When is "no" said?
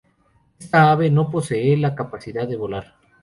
1.11-1.29